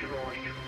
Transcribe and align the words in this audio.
destroyed. 0.00 0.59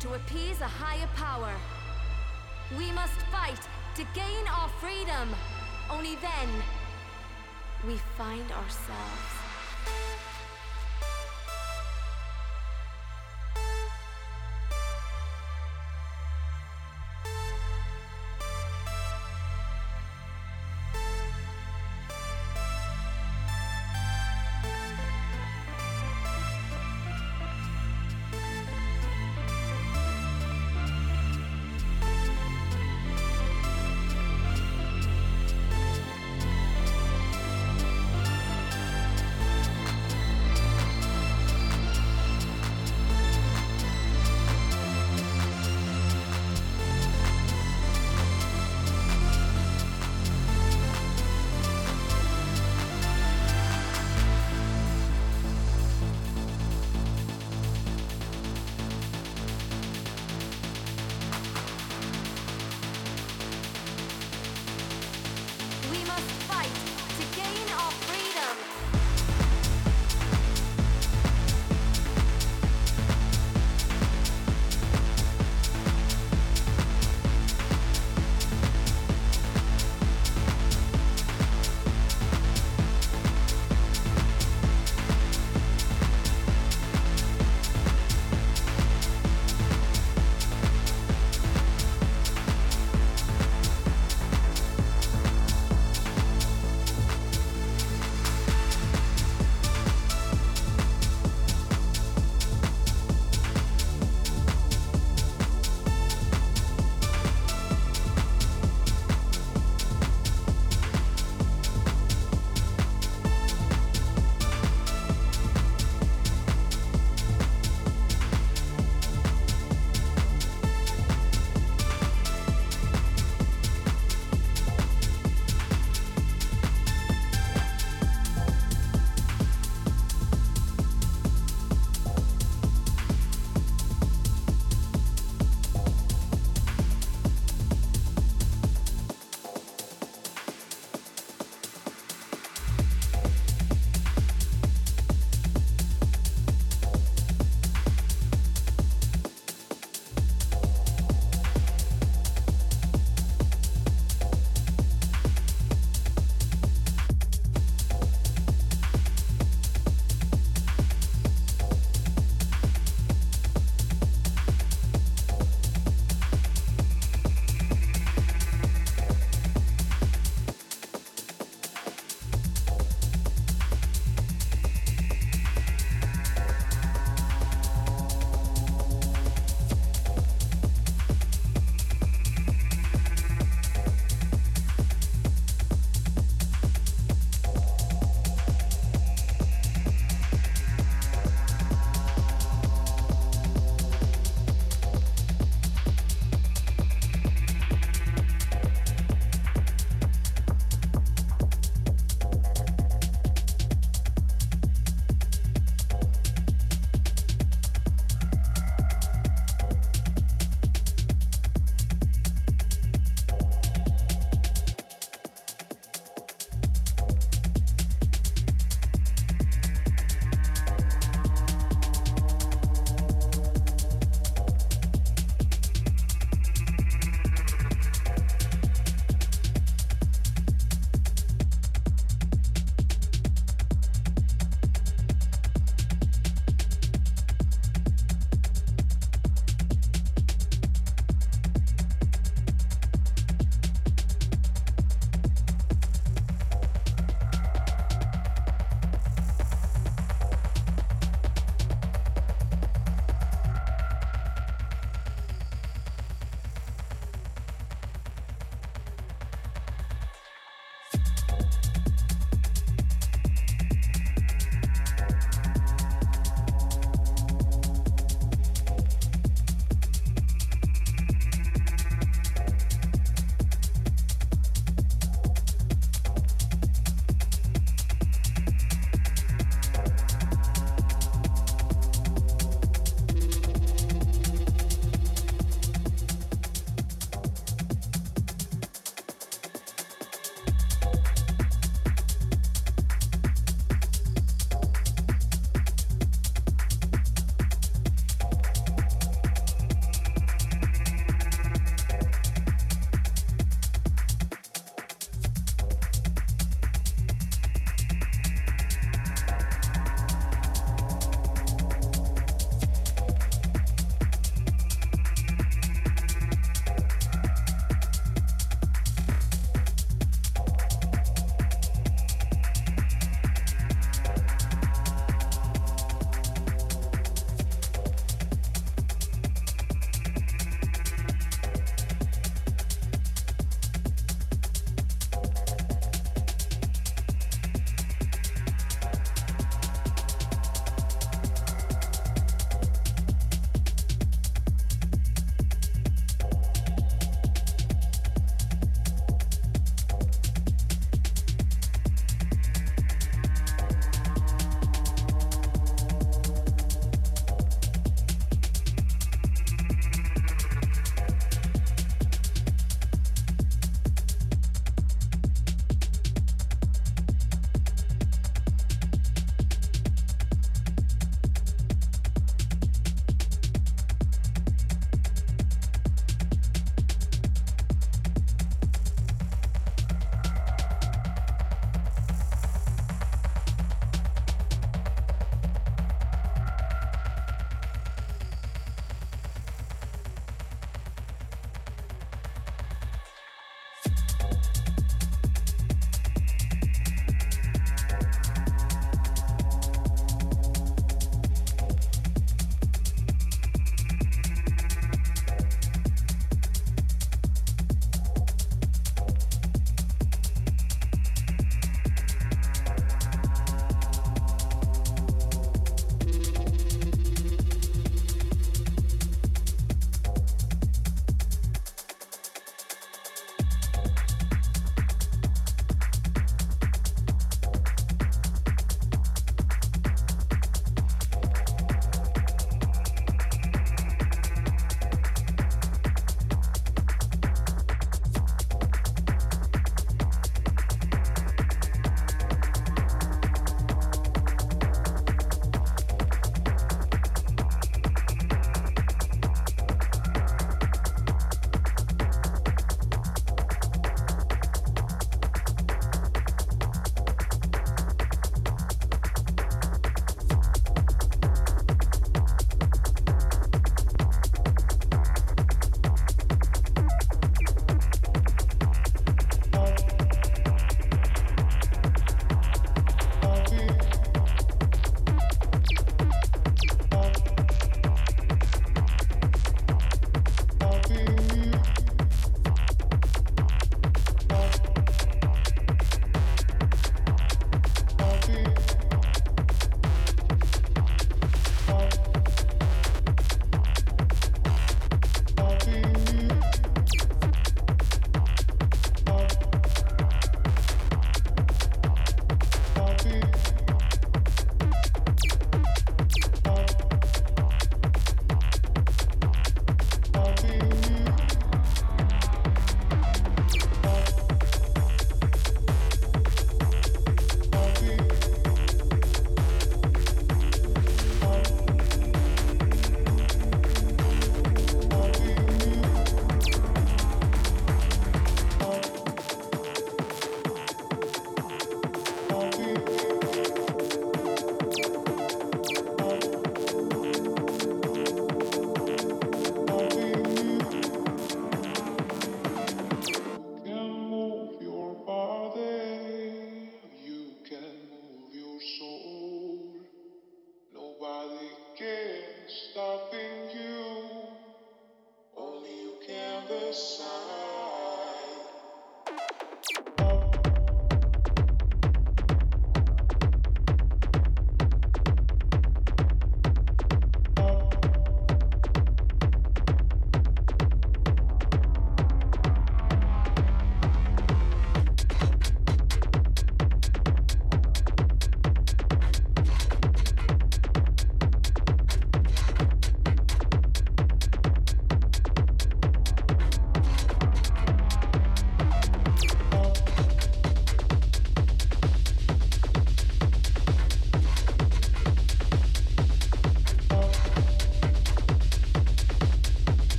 To 0.00 0.14
appease 0.14 0.60
a 0.62 0.66
higher 0.66 1.06
power. 1.14 1.52
We 2.78 2.90
must 2.92 3.20
fight 3.30 3.60
to 3.96 4.04
gain 4.14 4.46
our 4.48 4.68
freedom. 4.80 5.28
Only 5.90 6.16
then 6.16 6.48
we 7.86 7.96
find 8.16 8.50
ourselves. 8.50 9.39